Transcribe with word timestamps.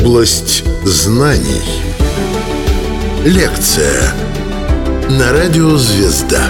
Область 0.00 0.64
знаний. 0.82 1.62
Лекция 3.22 4.00
на 5.10 5.30
радио 5.30 5.76
«Звезда». 5.76 6.48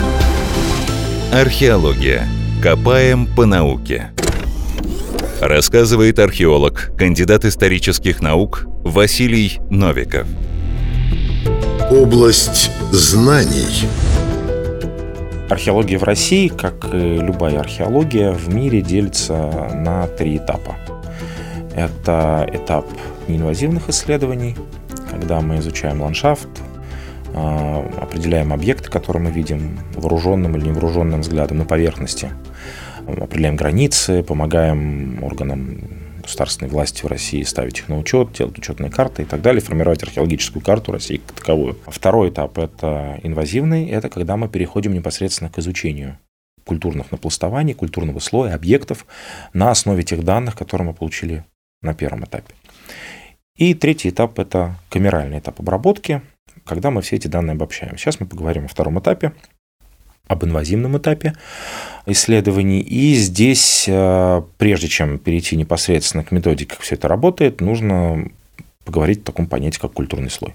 Археология. 1.33 2.29
Копаем 2.63 3.27
по 3.27 3.47
науке. 3.47 4.13
Рассказывает 5.41 6.21
археолог, 6.21 6.93
кандидат 6.97 7.45
исторических 7.45 8.21
наук 8.21 8.67
Василий 8.85 9.59
Новиков. 9.69 10.29
Область 11.91 12.71
знаний. 12.93 13.89
Археология 15.49 15.99
в 15.99 16.05
России, 16.05 16.47
как 16.47 16.95
и 16.95 17.19
любая 17.19 17.59
археология, 17.59 18.31
в 18.31 18.55
мире 18.55 18.81
делится 18.81 19.35
на 19.75 20.07
три 20.07 20.37
этапа. 20.37 20.77
Это 21.75 22.49
этап 22.53 22.87
неинвазивных 23.31 23.89
исследований, 23.89 24.57
когда 25.11 25.41
мы 25.41 25.59
изучаем 25.59 26.03
ландшафт, 26.03 26.49
а, 27.35 27.89
определяем 28.01 28.53
объекты, 28.53 28.91
которые 28.91 29.25
мы 29.25 29.31
видим 29.31 29.79
вооруженным 29.95 30.57
или 30.57 30.67
невооруженным 30.67 31.21
взглядом 31.21 31.59
на 31.59 31.65
поверхности, 31.65 32.31
определяем 33.07 33.57
границы, 33.57 34.23
помогаем 34.23 35.23
органам 35.23 36.01
государственной 36.23 36.71
власти 36.71 37.03
в 37.03 37.07
России 37.07 37.43
ставить 37.43 37.81
их 37.81 37.89
на 37.89 37.99
учет, 37.99 38.33
делать 38.33 38.59
учетные 38.59 38.91
карты 38.91 39.23
и 39.23 39.25
так 39.25 39.43
далее, 39.43 39.61
формировать 39.61 40.03
археологическую 40.03 40.63
карту 40.63 40.93
России 40.93 41.21
как 41.27 41.37
таковую. 41.37 41.77
Второй 41.87 42.31
этап– 42.31 42.59
это 42.59 43.19
инвазивный, 43.23 43.89
это 43.89 44.09
когда 44.09 44.37
мы 44.37 44.49
переходим 44.49 44.93
непосредственно 44.93 45.51
к 45.51 45.59
изучению 45.59 46.19
культурных 46.65 47.11
напластований, 47.11 47.75
культурного 47.75 48.19
слоя, 48.21 48.55
объектов 48.55 49.07
на 49.53 49.71
основе 49.71 50.03
тех 50.03 50.25
данных, 50.25 50.57
которые 50.57 50.89
мы 50.89 50.95
получили 50.95 51.45
на 51.83 51.95
первом 51.95 52.25
этапе. 52.25 52.55
И 53.61 53.75
третий 53.75 54.09
этап– 54.09 54.39
это 54.41 54.77
камеральный 54.89 55.39
этап 55.39 55.61
обработки, 55.61 56.23
когда 56.65 56.91
мы 56.91 57.03
все 57.03 57.17
эти 57.17 57.29
данные 57.29 57.53
обобщаем. 57.53 57.99
Сейчас 57.99 58.19
мы 58.19 58.27
поговорим 58.27 58.65
о 58.65 58.69
втором 58.69 58.99
этапе, 58.99 59.35
об 60.29 60.43
инвазивном 60.47 60.97
этапе 60.97 61.35
исследований. 62.07 62.81
И 62.81 63.15
здесь, 63.17 63.85
э, 63.87 64.43
прежде 64.57 64.89
чем 64.89 65.19
перейти 65.19 65.57
непосредственно 65.57 66.25
к 66.25 66.31
методике, 66.31 66.71
как 66.71 66.81
все 66.81 66.95
это 66.95 67.07
работает, 67.07 67.61
нужно 67.61 68.31
поговорить 68.87 69.21
о 69.21 69.25
таком 69.25 69.47
понятии, 69.47 69.79
как 69.79 69.93
культурный 69.93 70.31
слой. 70.31 70.55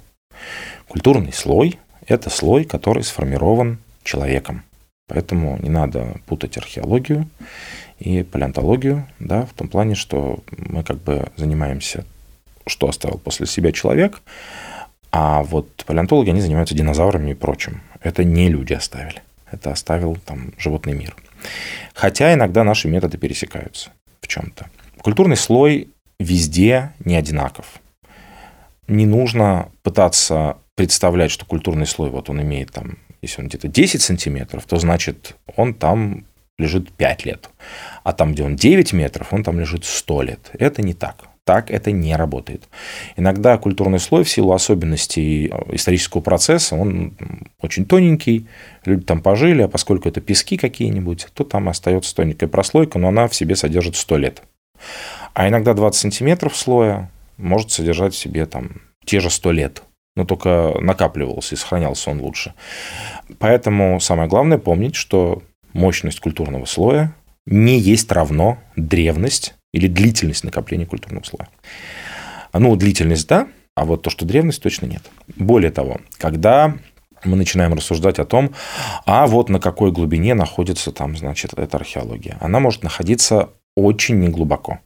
Культурный 0.87 1.31
слой– 1.31 1.77
это 2.07 2.31
слой, 2.31 2.63
который 2.63 3.03
сформирован 3.03 3.77
человеком. 4.03 4.63
Поэтому 5.07 5.59
не 5.61 5.69
надо 5.69 6.19
путать 6.25 6.57
археологию 6.57 7.29
и 7.99 8.23
палеонтологию, 8.23 9.07
да, 9.19 9.45
в 9.45 9.53
том 9.53 9.67
плане, 9.67 9.93
что 9.93 10.39
мы 10.57 10.83
как 10.83 10.97
бы 11.03 11.27
занимаемся, 11.35 12.03
что 12.67 12.87
оставил 12.87 13.17
после 13.17 13.45
себя 13.45 13.71
человек, 13.71 14.21
а 15.11 15.43
вот 15.43 15.85
палеонтологи, 15.85 16.29
они 16.29 16.41
занимаются 16.41 16.75
динозаврами 16.75 17.31
и 17.31 17.35
прочим. 17.35 17.81
Это 18.01 18.23
не 18.23 18.49
люди 18.49 18.73
оставили. 18.73 19.21
Это 19.49 19.71
оставил 19.71 20.17
там 20.17 20.53
животный 20.57 20.93
мир. 20.93 21.15
Хотя 21.93 22.33
иногда 22.33 22.63
наши 22.63 22.89
методы 22.89 23.17
пересекаются 23.17 23.91
в 24.21 24.27
чем-то. 24.27 24.69
Культурный 25.01 25.37
слой 25.37 25.89
везде 26.19 26.91
не 27.03 27.15
одинаков. 27.15 27.79
Не 28.87 29.05
нужно 29.05 29.69
пытаться 29.83 30.57
представлять, 30.75 31.31
что 31.31 31.45
культурный 31.45 31.87
слой, 31.87 32.09
вот 32.09 32.29
он 32.29 32.41
имеет 32.41 32.71
там, 32.71 32.97
если 33.21 33.41
он 33.41 33.47
где-то 33.47 33.67
10 33.67 34.01
сантиметров, 34.01 34.65
то 34.65 34.77
значит 34.77 35.35
он 35.55 35.73
там 35.73 36.25
лежит 36.57 36.91
5 36.91 37.25
лет. 37.25 37.49
А 38.03 38.13
там, 38.13 38.33
где 38.33 38.43
он 38.43 38.55
9 38.55 38.93
метров, 38.93 39.31
он 39.31 39.43
там 39.43 39.59
лежит 39.59 39.85
100 39.85 40.21
лет. 40.23 40.49
Это 40.53 40.81
не 40.81 40.93
так. 40.93 41.29
Так 41.45 41.69
это 41.69 41.91
не 41.91 42.15
работает. 42.15 42.67
Иногда 43.15 43.57
культурный 43.57 43.99
слой 43.99 44.23
в 44.23 44.29
силу 44.29 44.51
особенностей 44.51 45.47
э, 45.47 45.75
исторического 45.75 46.21
процесса, 46.21 46.75
он 46.75 47.13
очень 47.61 47.85
тоненький, 47.85 48.47
люди 48.83 49.03
там 49.03 49.21
пожили, 49.21 49.61
а 49.61 49.67
поскольку 49.67 50.09
это 50.09 50.21
пески 50.21 50.57
какие-нибудь, 50.57 51.27
то 51.33 51.43
там 51.43 51.69
остается 51.69 52.15
тоненькая 52.15 52.49
прослойка, 52.49 52.97
но 52.97 53.09
она 53.09 53.27
в 53.27 53.35
себе 53.35 53.55
содержит 53.55 53.95
100 53.95 54.17
лет. 54.17 54.41
А 55.33 55.47
иногда 55.47 55.73
20 55.73 56.01
сантиметров 56.01 56.57
слоя 56.57 57.11
может 57.37 57.71
содержать 57.71 58.15
в 58.15 58.17
себе 58.17 58.47
там 58.47 58.81
те 59.05 59.19
же 59.19 59.29
100 59.29 59.51
лет 59.51 59.83
но 60.15 60.23
только 60.23 60.75
накапливался 60.79 61.55
и 61.55 61.57
сохранялся 61.57 62.09
он 62.09 62.21
лучше. 62.21 62.53
Поэтому 63.37 63.99
самое 63.99 64.29
главное 64.29 64.57
помнить, 64.57 64.95
что 64.95 65.43
мощность 65.73 66.21
культурного 66.21 66.65
слоя 66.65 67.13
не 67.45 67.77
есть 67.77 68.11
равно 68.11 68.57
древность 68.75 69.55
или 69.75 69.87
длительность 69.87 70.45
накопления 70.45 70.85
культурного 70.85 71.23
слоя. 71.25 71.49
Ну, 72.53 72.77
длительность 72.77 73.27
да, 73.27 73.49
а 73.75 73.83
вот 73.83 74.03
то, 74.03 74.09
что 74.09 74.25
древность, 74.25 74.63
точно 74.63 74.85
нет. 74.85 75.03
Более 75.35 75.69
того, 75.69 75.99
когда 76.17 76.77
мы 77.25 77.35
начинаем 77.35 77.73
рассуждать 77.73 78.17
о 78.19 78.25
том, 78.25 78.55
а 79.05 79.27
вот 79.27 79.49
на 79.49 79.59
какой 79.59 79.91
глубине 79.91 80.33
находится 80.33 80.93
там, 80.93 81.17
значит, 81.17 81.53
эта 81.57 81.75
археология. 81.75 82.37
Она 82.39 82.61
может 82.61 82.83
находиться 82.83 83.49
очень 83.75 84.17
неглубоко. 84.21 84.79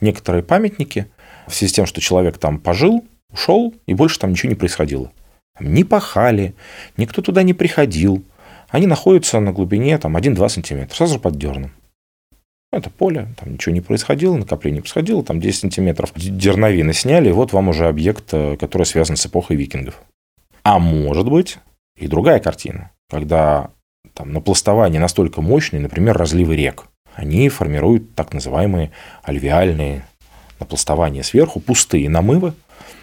Некоторые 0.00 0.44
памятники, 0.44 1.10
в 1.48 1.54
связи 1.54 1.72
с 1.72 1.74
тем, 1.74 1.86
что 1.86 2.00
человек 2.00 2.38
там 2.38 2.60
пожил, 2.60 3.04
ушел, 3.32 3.74
и 3.86 3.94
больше 3.94 4.20
там 4.20 4.30
ничего 4.30 4.50
не 4.50 4.56
происходило. 4.56 5.10
не 5.58 5.82
пахали, 5.82 6.54
никто 6.96 7.20
туда 7.20 7.42
не 7.42 7.54
приходил, 7.54 8.24
они 8.68 8.86
находятся 8.86 9.40
на 9.40 9.52
глубине 9.52 9.98
там, 9.98 10.16
1-2 10.16 10.48
сантиметра, 10.48 10.94
сразу 10.94 11.18
под 11.18 11.36
дерном. 11.36 11.72
Это 12.72 12.90
поле, 12.90 13.28
там 13.38 13.54
ничего 13.54 13.74
не 13.74 13.80
происходило, 13.80 14.36
накопление 14.36 14.82
происходило, 14.82 15.22
там 15.22 15.40
10 15.40 15.60
сантиметров 15.60 16.12
дерновины 16.14 16.92
сняли, 16.92 17.28
и 17.28 17.32
вот 17.32 17.52
вам 17.52 17.68
уже 17.68 17.86
объект, 17.86 18.32
э, 18.32 18.56
который 18.56 18.84
связан 18.84 19.16
с 19.16 19.26
эпохой 19.26 19.56
викингов. 19.56 20.02
А 20.62 20.78
может 20.78 21.28
быть 21.28 21.58
и 21.96 22.08
другая 22.08 22.40
картина, 22.40 22.90
когда 23.08 23.70
там 24.14 24.32
напластование 24.32 25.00
настолько 25.00 25.40
мощное, 25.40 25.80
например, 25.80 26.16
разливы 26.16 26.56
рек, 26.56 26.86
они 27.14 27.48
формируют 27.48 28.14
так 28.14 28.34
называемые 28.34 28.90
альвеальные 29.22 30.04
напластования 30.58 31.22
сверху, 31.22 31.60
пустые 31.60 32.08
намывы. 32.08 32.52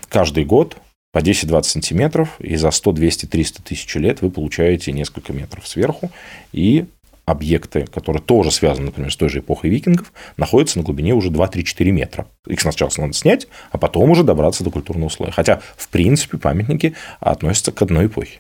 Каждый 0.09 0.45
год 0.45 0.78
по 1.12 1.19
10-20 1.19 1.63
сантиметров, 1.63 2.35
и 2.40 2.56
за 2.56 2.72
100, 2.72 2.91
200, 2.91 3.25
300 3.28 3.63
тысяч 3.63 3.95
лет 3.95 4.22
вы 4.22 4.30
получаете 4.30 4.91
несколько 4.91 5.34
метров 5.34 5.68
сверху, 5.68 6.12
и 6.51 6.85
объекты, 7.25 7.85
которые 7.85 8.22
тоже 8.22 8.51
связаны, 8.51 8.88
например, 8.88 9.11
с 9.11 9.16
той 9.16 9.29
же 9.29 9.39
эпохой 9.39 9.69
викингов, 9.69 10.11
находятся 10.38 10.78
на 10.78 10.84
глубине 10.84 11.13
уже 11.13 11.29
2-3-4 11.29 11.91
метра. 11.91 12.28
Их 12.47 12.59
сначала 12.59 12.89
надо 12.97 13.13
снять, 13.13 13.47
а 13.72 13.78
потом 13.78 14.09
уже 14.11 14.23
добраться 14.23 14.63
до 14.63 14.72
культурного 14.72 15.09
слоя. 15.09 15.31
Хотя, 15.31 15.62
в 15.78 15.88
принципе, 15.89 16.38
памятники 16.38 16.95
относятся 17.19 17.72
к 17.72 17.81
одной 17.81 18.07
эпохе. 18.07 18.39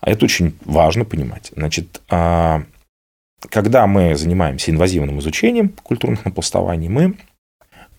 А 0.00 0.10
это 0.10 0.24
очень 0.24 0.54
важно 0.64 1.04
понимать. 1.04 1.50
Значит, 1.56 2.00
а, 2.08 2.62
когда 3.50 3.86
мы 3.86 4.14
занимаемся 4.16 4.70
инвазивным 4.70 5.18
изучением 5.20 5.70
культурных 5.82 6.24
напластований, 6.24 6.88
мы 6.88 7.16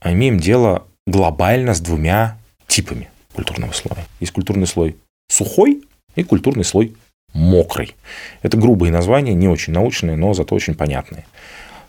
имеем 0.03 0.39
дело 0.39 0.87
глобально 1.05 1.73
с 1.73 1.81
двумя 1.81 2.37
типами 2.67 3.09
культурного 3.33 3.71
слоя. 3.73 4.05
Есть 4.19 4.31
культурный 4.31 4.67
слой 4.67 4.95
сухой 5.29 5.83
и 6.15 6.23
культурный 6.23 6.63
слой 6.63 6.95
мокрый. 7.33 7.95
Это 8.41 8.57
грубые 8.57 8.91
названия, 8.91 9.33
не 9.33 9.47
очень 9.47 9.73
научные, 9.73 10.15
но 10.15 10.33
зато 10.33 10.55
очень 10.55 10.75
понятные. 10.75 11.25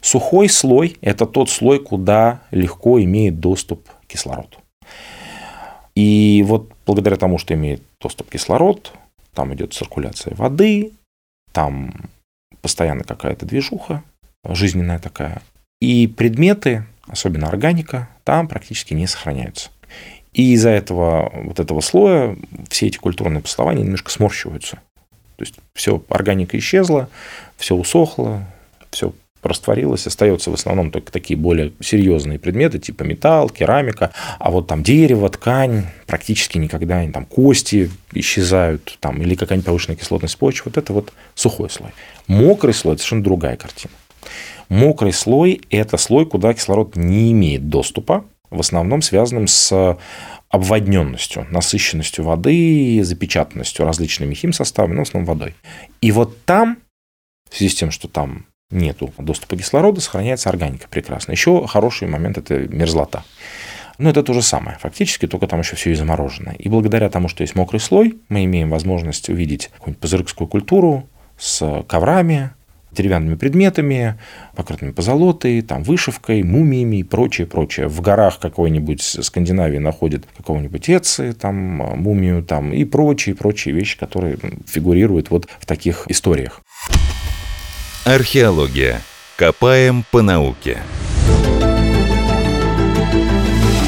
Сухой 0.00 0.49
слой– 0.49 0.97
это 1.00 1.26
тот 1.26 1.50
слой, 1.50 1.81
куда 1.81 2.41
легко 2.50 3.03
имеет 3.03 3.41
доступ 3.41 3.88
кислород. 4.06 4.59
И 5.94 6.44
вот 6.47 6.72
благодаря 6.87 7.16
тому, 7.16 7.38
что 7.38 7.54
имеет 7.54 7.82
доступ 8.00 8.31
кислород, 8.31 8.93
там 9.34 9.53
идет 9.54 9.75
циркуляция 9.75 10.34
воды, 10.37 10.93
там 11.53 11.93
постоянно 12.62 13.04
какая-то 13.04 13.47
движуха, 13.47 14.03
жизненная 14.44 14.98
такая. 14.98 15.43
И 15.81 16.06
предметы, 16.06 16.84
особенно 17.09 17.48
органика, 17.48 18.09
там 18.24 18.48
практически 18.48 18.95
не 18.95 19.07
сохраняются. 19.07 19.71
И 20.33 20.53
из-за 20.53 20.71
этого 20.71 21.33
вот 21.34 21.59
этого 21.59 21.80
слоя 21.80 22.36
все 22.68 22.86
эти 22.86 22.98
культурные 22.98 23.42
послования 23.42 23.83
немножко 23.83 24.10
сморщиваются. 24.10 24.78
То 25.39 25.45
есть 25.45 25.55
все, 25.73 26.03
органика 26.09 26.59
исчезла, 26.59 27.09
все 27.57 27.77
усохло, 27.77 28.45
все 28.91 29.13
растворилось, 29.41 30.05
остается 30.05 30.51
в 30.51 30.55
основном 30.55 30.91
только 30.91 31.13
такие 31.13 31.39
более 31.39 31.73
серьезные 31.81 32.41
предметы, 32.41 32.81
типа 32.81 33.05
металл, 33.05 33.49
керамика, 33.49 34.11
а 34.41 34.51
вот 34.51 34.67
там 34.67 34.83
дерево, 34.83 35.29
ткань, 35.31 35.87
практически 36.09 36.59
никогда, 36.59 37.07
там 37.13 37.25
кости 37.25 37.89
исчезают, 38.13 38.99
там, 38.99 39.23
или 39.23 39.37
какая-нибудь 39.37 39.67
повышенная 39.67 39.97
кислотность 39.97 40.37
почвы, 40.39 40.73
вот 40.75 40.77
это 40.77 40.93
вот 40.93 41.13
сухой 41.37 41.71
слой. 41.71 41.93
Мокрый 42.27 42.75
слой– 42.75 42.95
это 42.95 43.03
совершенно 43.03 43.23
другая 43.23 43.57
картина. 43.57 43.95
Мокрый 44.69 45.13
слой– 45.13 45.61
это 45.71 45.99
слой, 45.99 46.27
куда 46.27 46.53
кислород 46.53 46.97
не 46.97 47.31
имеет 47.31 47.69
доступа, 47.69 48.25
в 48.50 48.60
основном 48.60 49.03
связанным 49.03 49.47
с 49.47 49.97
обводненностью, 50.48 51.47
насыщенностью 51.50 52.24
воды, 52.24 53.00
запечатанностью 53.03 53.84
различными 53.84 54.34
химсоставами, 54.34 54.95
но 54.95 55.04
в 55.04 55.09
основном 55.09 55.27
водой. 55.27 55.54
И 56.00 56.10
вот 56.10 56.45
там, 56.45 56.78
в 57.50 57.56
связи 57.56 57.71
с 57.71 57.74
тем, 57.74 57.91
что 57.91 58.09
там 58.09 58.47
нету 58.71 59.12
доступа 59.18 59.56
кислорода, 59.56 60.00
сохраняется 60.00 60.48
органика 60.48 60.89
прекрасно. 60.89 61.33
Еще 61.33 61.66
хороший 61.66 62.09
момент– 62.09 62.39
это 62.39 62.59
мерзлота. 62.68 63.24
Но 63.98 64.10
это 64.10 64.22
то 64.22 64.33
же 64.33 64.42
самое. 64.42 64.78
Фактически 64.80 65.27
только 65.27 65.48
там 65.48 65.60
еще 65.60 65.74
все 65.74 65.91
и 65.91 65.94
заморожено. 65.94 66.54
И 66.59 66.68
благодаря 66.68 67.10
тому, 67.10 67.28
что 67.28 67.42
есть 67.42 67.56
мокрый 67.56 67.80
слой, 67.80 68.18
мы 68.28 68.44
имеем 68.44 68.71
возможность 68.71 69.28
увидеть 69.28 69.68
какую-нибудь 69.74 70.01
пазырыкскую 70.01 70.47
культуру 70.47 71.09
с 71.36 71.84
коврами, 71.89 72.53
деревянными 72.93 73.35
предметами, 73.35 74.19
покрытыми 74.57 74.93
позолотой, 74.93 75.61
там, 75.63 75.83
вышивкой, 75.83 76.43
мумиями 76.43 76.97
и 76.97 77.03
прочее, 77.03 77.47
прочее. 77.47 77.89
В 77.89 78.01
горах 78.01 78.39
какой-нибудь 78.39 79.03
Скандинавии 79.03 79.79
находят 79.79 80.25
какого-нибудь 80.37 80.89
Эци, 80.89 81.33
там, 81.33 81.57
мумию, 81.57 82.43
там, 82.43 82.73
и 82.73 82.85
прочие, 82.85 83.35
прочие 83.35 83.75
вещи, 83.75 83.99
которые 83.99 84.39
фигурируют 84.67 85.31
вот 85.31 85.49
в 85.61 85.67
таких 85.67 86.05
историях. 86.09 86.63
Археология. 88.05 89.01
Копаем 89.37 90.05
по 90.11 90.23
науке. 90.23 90.79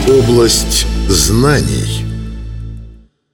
Область 0.07 0.87
знаний. 1.09 2.10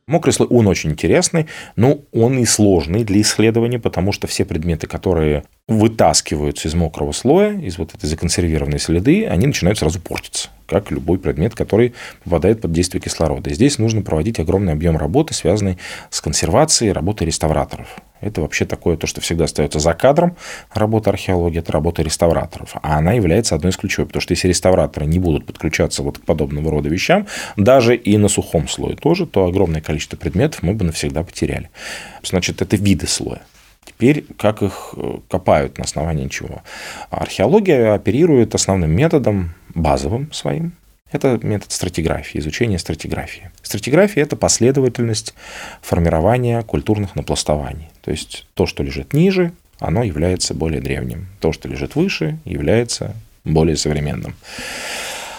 Мокрый 0.09 0.33
слой, 0.33 0.47
он 0.49 0.69
очень 0.69 0.93
интересный, 0.93 1.47
но 1.75 1.99
он 2.13 2.39
и 2.39 2.45
сложный 2.45 3.03
для 3.03 3.21
исследования, 3.23 3.81
потому 3.81 4.13
что 4.13 4.29
все 4.29 4.45
предметы, 4.45 4.87
которые 4.87 5.43
вытаскиваются 5.67 6.69
из 6.69 6.75
мокрого 6.75 7.11
слоя, 7.11 7.59
из 7.59 7.77
вот 7.77 7.93
этой 7.93 8.07
законсервированной 8.07 8.79
следы, 8.79 9.27
они 9.27 9.49
начинают 9.49 9.81
сразу 9.81 9.99
портиться, 10.01 10.51
как 10.67 10.91
любой 10.91 11.19
предмет, 11.19 11.55
который 11.55 11.95
попадает 12.25 12.61
под 12.61 12.73
действие 12.73 13.01
кислорода. 13.01 13.51
И 13.51 13.55
здесь 13.55 13.79
нужно 13.79 14.03
проводить 14.03 14.39
огромный 14.39 14.73
объем 14.73 14.97
работы, 14.97 15.35
связанный 15.35 15.79
с 16.11 16.21
консервацией, 16.21 16.93
работой 16.93 17.27
реставраторов. 17.27 17.89
Это 18.21 18.41
вообще 18.41 18.65
такое, 18.65 18.97
то, 18.97 19.07
что 19.07 19.21
всегда 19.21 19.45
остается 19.45 19.79
за 19.79 19.93
кадром 19.93 20.37
работы 20.73 21.11
археологии, 21.11 21.59
это 21.59 21.73
работа 21.73 22.03
реставраторов. 22.03 22.71
А 22.83 22.99
она 22.99 23.13
является 23.13 23.55
одной 23.55 23.71
из 23.71 23.77
ключевых, 23.77 24.09
потому 24.09 24.23
что 24.23 24.33
если 24.33 24.49
реставраторы 24.49 25.07
не 25.07 25.19
будут 25.19 25.47
подключаться 25.47 26.03
вот 26.03 26.19
к 26.19 26.25
подобного 26.25 26.71
рода 26.71 26.89
вещам, 26.89 27.27
даже 27.57 27.95
и 27.95 28.17
на 28.17 28.29
сухом 28.29 28.69
слое 28.69 28.97
тоже, 28.97 29.27
то 29.27 29.47
огромное 29.47 29.81
количество 29.81 30.17
предметов 30.17 30.63
мы 30.63 30.75
бы 30.75 30.85
навсегда 30.85 31.23
потеряли. 31.23 31.71
Значит, 32.23 32.63
это 32.63 32.77
виды 32.77 33.07
слоя. 33.07 33.43
Теперь 33.85 34.27
как 34.37 34.63
их 34.63 34.95
э, 34.97 35.19
копают 35.29 35.79
на 35.79 35.85
основании 35.85 36.29
чего? 36.29 36.63
Археология 37.11 37.95
оперирует 37.95 38.55
основным 38.55 38.91
методом, 38.91 39.55
базовым 39.77 40.33
своим, 40.33 40.73
это 41.13 41.39
метод 41.43 41.71
стратиграфии, 41.71 42.39
изучения 42.39 42.79
стратиграфии. 42.79 43.51
Стратиграфия– 43.63 44.23
это 44.25 44.35
последовательность 44.35 45.35
формирования 45.81 46.63
культурных 46.63 47.15
напластований. 47.15 47.89
То 48.03 48.11
есть 48.11 48.47
то, 48.55 48.67
что 48.67 48.83
лежит 48.83 49.13
ниже, 49.13 49.53
оно 49.79 50.03
является 50.03 50.53
более 50.55 50.81
древним. 50.81 51.29
То, 51.41 51.53
что 51.53 51.69
лежит 51.69 51.95
выше, 51.95 52.39
является 52.45 53.15
более 53.45 53.77
современным. 53.77 54.35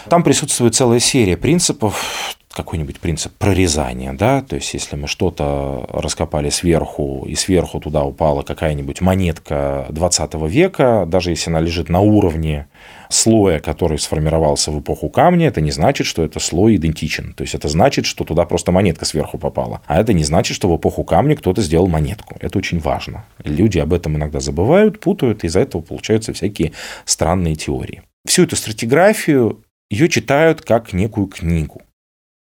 Там 0.09 0.23
присутствует 0.23 0.73
целая 0.73 0.99
серия 0.99 1.35
принципов, 1.35 2.37
какой-нибудь 2.57 2.99
принцип 2.99 3.31
прорезания, 3.37 4.13
да, 4.13 4.41
то 4.41 4.55
есть 4.55 4.73
если 4.73 4.95
мы 4.95 5.07
что-то 5.07 5.87
раскопали 5.89 6.49
сверху, 6.49 7.23
и 7.27 7.35
сверху 7.35 7.79
туда 7.79 8.03
упала 8.03 8.41
какая-нибудь 8.41 8.99
монетка 9.01 9.85
20 9.89 10.33
века, 10.49 11.05
даже 11.07 11.29
если 11.29 11.51
она 11.51 11.61
лежит 11.61 11.87
на 11.87 12.01
уровне 12.01 12.67
слоя, 13.09 13.59
который 13.59 13.99
сформировался 13.99 14.71
в 14.71 14.79
эпоху 14.79 15.09
камня, 15.09 15.47
это 15.47 15.61
не 15.61 15.71
значит, 15.71 16.07
что 16.07 16.23
это 16.23 16.39
слой 16.39 16.75
идентичен. 16.75 17.33
То 17.33 17.43
есть 17.43 17.55
это 17.55 17.69
значит, 17.69 18.05
что 18.05 18.23
туда 18.23 18.45
просто 18.45 18.71
монетка 18.71 19.05
сверху 19.05 19.37
попала. 19.37 19.81
А 19.85 19.99
это 19.99 20.13
не 20.13 20.23
значит, 20.23 20.55
что 20.55 20.67
в 20.67 20.75
эпоху 20.75 21.03
камня 21.03 21.35
кто-то 21.35 21.61
сделал 21.61 21.87
монетку. 21.87 22.35
Это 22.39 22.57
очень 22.57 22.79
важно. 22.79 23.25
Люди 23.43 23.79
об 23.79 23.93
этом 23.93 24.17
иногда 24.17 24.39
забывают, 24.39 24.99
путают, 24.99 25.43
и 25.43 25.47
из-за 25.47 25.61
этого 25.61 25.81
получаются 25.81 26.33
всякие 26.33 26.73
странные 27.05 27.55
теории. 27.55 28.01
Всю 28.25 28.43
эту 28.43 28.55
стратиграфию 28.55 29.63
ее 29.89 30.09
читают 30.09 30.61
как 30.61 30.91
некую 30.91 31.27
книгу. 31.27 31.81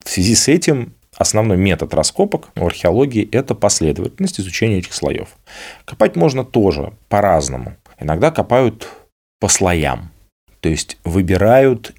В 0.04 0.10
связи 0.10 0.34
с 0.34 0.48
этим 0.48 0.94
основной 1.16 1.56
метод 1.56 1.94
раскопок 1.94 2.50
в 2.54 2.64
археологии– 2.64 3.28
это 3.32 3.54
последовательность 3.54 4.40
изучения 4.40 4.78
этих 4.78 4.94
слоев. 4.94 5.28
Копать 5.84 6.16
можно 6.16 6.44
тоже 6.44 6.92
по-разному. 7.08 7.76
Иногда 7.98 8.30
копают 8.30 8.88
по 9.40 9.48
слоям. 9.48 10.10
То 10.60 10.68
есть 10.68 10.98
выбирают 11.04 11.94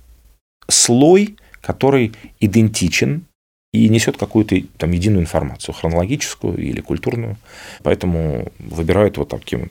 слой, 0.69 1.37
который 1.61 2.13
идентичен 2.39 3.25
и 3.73 3.89
несет 3.89 4.17
какую-то 4.17 4.61
там 4.77 4.91
единую 4.91 5.21
информацию, 5.21 5.73
хронологическую 5.73 6.57
или 6.57 6.81
культурную. 6.81 7.37
Поэтому 7.81 8.51
выбирают 8.59 9.17
вот 9.17 9.29
таким 9.29 9.69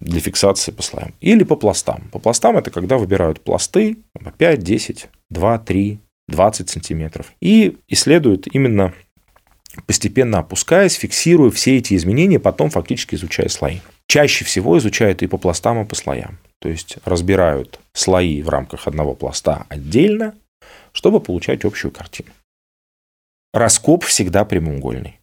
для 0.00 0.20
фиксации 0.20 0.72
по 0.72 0.82
слоям. 0.82 1.12
Или 1.20 1.44
по 1.44 1.56
пластам. 1.56 2.08
По 2.12 2.18
пластам 2.18 2.56
это 2.56 2.70
когда 2.70 2.96
выбирают 2.96 3.40
пласты 3.40 3.98
по 4.12 4.30
5, 4.30 4.62
10, 4.62 5.08
2, 5.30 5.58
3, 5.58 5.98
20 6.28 6.68
сантиметров. 6.68 7.32
И 7.40 7.78
исследуют 7.88 8.46
именно 8.52 8.94
постепенно 9.86 10.38
опускаясь, 10.38 10.94
фиксируя 10.94 11.50
все 11.50 11.78
эти 11.78 11.94
изменения, 11.94 12.38
потом 12.38 12.70
фактически 12.70 13.14
изучая 13.14 13.48
слои. 13.48 13.78
Чаще 14.06 14.44
всего 14.44 14.76
изучают 14.78 15.22
и 15.22 15.26
по 15.26 15.38
пластам, 15.38 15.80
и 15.82 15.86
по 15.86 15.94
слоям. 15.94 16.38
То 16.60 16.68
есть 16.68 16.98
разбирают 17.04 17.80
слои 17.92 18.42
в 18.42 18.48
рамках 18.48 18.86
одного 18.86 19.14
пласта 19.14 19.66
отдельно, 19.68 20.34
чтобы 20.92 21.20
получать 21.20 21.64
общую 21.64 21.90
картину. 21.90 22.30
Раскоп 23.52 24.04
всегда 24.04 24.44
прямоугольный 24.44 25.18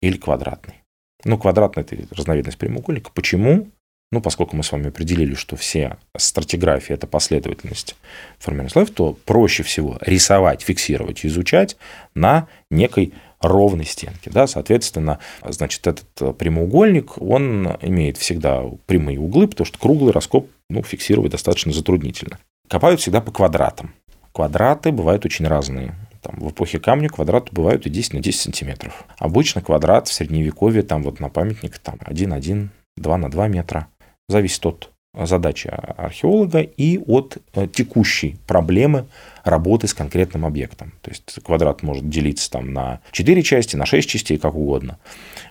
или 0.00 0.16
квадратный. 0.16 0.82
Ну, 1.24 1.38
квадратный– 1.38 1.82
это 1.84 1.96
разновидность 2.14 2.58
прямоугольника. 2.58 3.10
Почему? 3.12 3.68
Ну, 4.12 4.20
поскольку 4.20 4.56
мы 4.56 4.62
с 4.62 4.70
вами 4.70 4.88
определили, 4.88 5.34
что 5.34 5.56
все 5.56 5.96
стратиграфии– 6.16 6.92
это 6.94 7.06
последовательность 7.06 7.96
формирования 8.38 8.70
слоев, 8.70 8.90
то 8.90 9.18
проще 9.24 9.62
всего 9.62 9.98
рисовать, 10.00 10.62
фиксировать, 10.62 11.26
изучать 11.26 11.76
на 12.14 12.46
некой 12.70 13.12
ровной 13.40 13.84
стенке. 13.84 14.30
Да? 14.30 14.46
Соответственно, 14.46 15.18
значит, 15.44 15.86
этот 15.86 16.38
прямоугольник, 16.38 17.20
он 17.20 17.76
имеет 17.82 18.16
всегда 18.16 18.62
прямые 18.86 19.18
углы, 19.18 19.48
потому 19.48 19.66
что 19.66 19.78
круглый 19.78 20.12
раскоп 20.12 20.48
ну, 20.70 20.82
фиксировать 20.82 21.32
достаточно 21.32 21.72
затруднительно. 21.72 22.38
Копают 22.68 23.00
всегда 23.00 23.20
по 23.20 23.32
квадратам. 23.32 23.92
Квадраты 24.32 24.92
бывают 24.92 25.24
очень 25.24 25.46
разные. 25.46 25.94
Там, 26.22 26.36
в 26.38 26.50
эпохе 26.50 26.78
камня 26.78 27.08
квадраты 27.08 27.48
бывают 27.52 27.86
и 27.86 27.90
10 27.90 28.14
на 28.14 28.20
10 28.20 28.40
сантиметров. 28.40 29.04
Обычно 29.18 29.62
квадрат 29.62 30.08
в 30.08 30.12
средневековье, 30.12 30.82
там 30.82 31.02
вот 31.02 31.20
на 31.20 31.28
памятник, 31.28 31.78
там 31.78 31.96
1,1, 31.96 32.68
2 32.96 33.18
на 33.18 33.30
2 33.30 33.48
метра 33.48 33.88
зависит 34.28 34.64
от 34.66 34.90
задачи 35.24 35.68
археолога 35.68 36.60
и 36.60 36.98
от 36.98 37.38
э, 37.54 37.66
текущей 37.66 38.36
проблемы 38.46 39.06
работы 39.44 39.88
с 39.88 39.94
конкретным 39.94 40.44
объектом. 40.44 40.92
То 41.00 41.10
есть 41.10 41.38
квадрат 41.42 41.82
может 41.82 42.08
делиться 42.08 42.50
там 42.50 42.72
на 42.72 43.00
4 43.12 43.42
части, 43.42 43.76
на 43.76 43.86
6 43.86 44.08
частей, 44.08 44.36
как 44.36 44.54
угодно. 44.54 44.98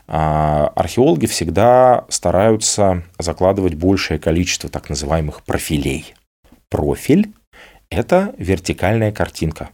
А 0.08 0.72
археологи 0.76 1.26
всегда 1.26 2.06
стараются 2.10 3.04
закладывать 3.18 3.74
большее 3.74 4.20
количество 4.20 4.70
так 4.70 4.90
называемых 4.90 5.44
профилей. 5.44 6.14
Профиль– 6.70 7.34
это 7.90 8.36
вертикальная 8.38 9.12
картинка. 9.12 9.70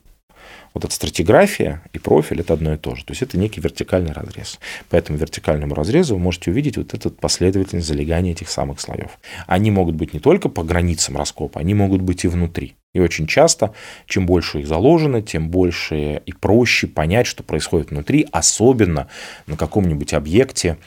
Вот 0.74 0.86
эта 0.86 0.94
стратиграфия 0.94 1.82
и 1.94 2.00
профиль– 2.00 2.40
это 2.42 2.54
одно 2.54 2.74
и 2.74 2.78
то 2.78 2.96
же. 2.96 3.04
То 3.04 3.12
есть 3.12 3.22
это 3.22 3.38
некий 3.38 3.60
вертикальный 3.60 4.14
разрез. 4.14 4.60
По 4.90 4.96
этому 4.96 5.18
вертикальному 5.18 5.76
разрезу 5.76 6.16
вы 6.16 6.22
можете 6.22 6.52
увидеть 6.52 6.78
вот 6.78 6.94
эту 6.94 7.12
последовательность 7.12 7.88
залегания 7.88 8.32
этих 8.32 8.50
самых 8.50 8.80
слоев. 8.80 9.20
Они 9.48 9.70
могут 9.72 9.96
быть 9.96 10.14
не 10.14 10.20
только 10.20 10.48
по 10.50 10.64
границам 10.64 11.18
раскопа, 11.18 11.60
они 11.60 11.74
могут 11.74 12.02
быть 12.02 12.24
и 12.24 12.28
внутри. 12.28 12.76
И 12.94 13.00
очень 13.00 13.28
часто, 13.28 13.74
чем 14.06 14.26
больше 14.26 14.60
их 14.60 14.68
заложено, 14.68 15.22
тем 15.22 15.50
больше 15.50 16.22
и 16.26 16.34
проще 16.34 16.88
понять, 16.88 17.28
что 17.28 17.44
происходит 17.44 17.92
внутри, 17.92 18.28
особенно 18.32 19.08
на 19.48 19.56
каком-нибудь 19.56 20.14
объекте, 20.14 20.78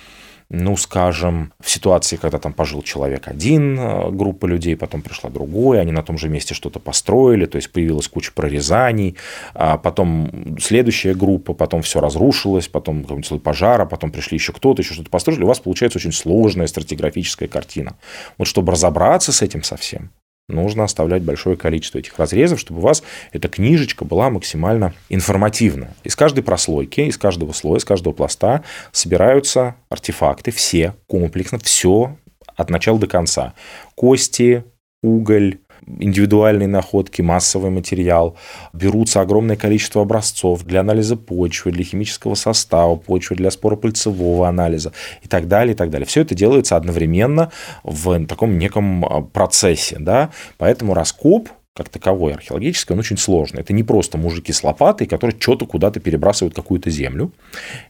ну, 0.55 0.77
скажем, 0.77 1.53
в 1.61 1.71
ситуации, 1.71 2.17
когда 2.17 2.39
там 2.39 2.53
пожил 2.53 2.83
человек 2.83 3.29
один, 3.29 3.79
э, 3.79 4.11
группа 4.11 4.47
людей, 4.47 4.77
потом 4.77 5.03
пришла 5.03 5.31
другая, 5.31 5.81
они 5.81 5.93
на 5.93 6.03
том 6.03 6.19
же 6.19 6.29
месте 6.29 6.55
что-то 6.55 6.79
построили, 6.79 7.47
то 7.47 7.57
есть 7.57 7.73
появилась 7.73 8.09
куча 8.09 8.33
прорезаний, 8.35 9.17
а 9.55 9.79
потом 9.79 10.57
следующая 10.61 11.15
группа, 11.15 11.55
потом 11.55 11.83
все 11.83 12.01
разрушилось, 12.01 12.69
потом 12.69 13.03
какой-нибудь 13.03 13.27
слой 13.27 13.41
пожара, 13.41 13.85
потом 13.85 14.11
пришли 14.11 14.37
еще 14.37 14.53
кто-то, 14.53 14.83
еще 14.83 14.95
что-то 14.95 15.11
построили, 15.11 15.43
у 15.43 15.49
вас 15.49 15.61
получается 15.61 15.99
очень 15.99 16.13
сложная 16.13 16.67
стратиграфическая 16.67 17.49
картина. 17.49 17.97
Вот 18.39 18.47
чтобы 18.47 18.73
разобраться 18.73 19.33
с 19.33 19.43
этим 19.43 19.63
совсем, 19.63 20.11
нужно 20.49 20.85
оставлять 20.85 21.23
большое 21.23 21.57
количество 21.57 21.99
этих 21.99 22.19
разрезов, 22.19 22.61
чтобы 22.61 22.81
у 22.81 22.83
вас 22.83 23.03
эта 23.33 23.49
книжечка 23.49 24.05
была 24.05 24.31
максимально 24.31 24.95
информативна. 25.09 25.95
Из 26.05 26.17
каждой 26.17 26.43
прослойки, 26.43 27.01
из 27.01 27.17
каждого 27.17 27.53
слоя, 27.53 27.79
из 27.79 27.85
каждого 27.85 28.13
пласта 28.13 28.63
собираются 28.93 29.77
артефакты, 29.89 30.51
все 30.51 30.95
комплексно, 31.07 31.59
все 31.59 32.17
от 32.57 32.71
начала 32.71 32.99
до 32.99 33.07
конца. 33.07 33.55
Кости, 33.95 34.65
уголь, 35.03 35.59
индивидуальные 35.87 36.69
находки, 36.69 37.23
массовый 37.23 37.71
материал. 37.71 38.37
Берутся 38.73 39.21
огромное 39.21 39.57
количество 39.57 40.03
образцов 40.03 40.65
для 40.65 40.81
анализа 40.81 41.17
почвы, 41.17 41.73
для 41.73 41.85
химического 41.85 42.35
состава 42.35 42.97
почвы, 42.97 43.37
для 43.37 43.51
споропыльцевого 43.51 44.49
анализа 44.49 44.93
и 45.23 45.29
так 45.29 45.49
далее, 45.49 45.75
и 45.75 45.77
так 45.77 45.91
далее. 45.91 46.07
Все 46.07 46.23
это 46.23 46.35
делается 46.35 46.77
одновременно 46.77 47.51
в 47.83 48.27
таком 48.27 48.59
неком 48.59 49.05
а, 49.05 49.21
процессе. 49.23 49.97
Да? 49.99 50.31
Поэтому 50.59 50.95
раскоп 50.95 51.49
как 51.77 51.89
таковой 51.89 52.35
археологический, 52.35 52.93
он 52.93 53.01
очень 53.01 53.19
сложный. 53.19 53.63
Это 53.63 53.73
не 53.73 53.83
просто 53.83 54.17
мужики 54.17 54.53
с 54.53 54.63
лопатой, 54.63 55.09
которые 55.09 55.37
что-то 55.41 55.67
куда-то 55.67 55.99
перебрасывают 55.99 56.55
какую-то 56.55 56.89
землю. 56.89 57.33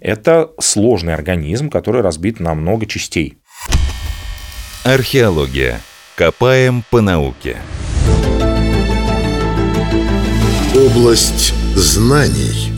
Это 0.00 0.50
сложный 0.58 1.12
организм, 1.12 1.68
который 1.68 2.00
разбит 2.00 2.40
на 2.40 2.54
много 2.54 2.86
частей. 2.86 3.36
Археология. 4.84 5.80
Копаем 6.16 6.84
по 6.92 7.00
науке. 7.00 7.56
Область 10.72 11.52
знаний. 11.74 12.72